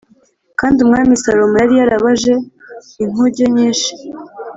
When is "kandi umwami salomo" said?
0.59-1.55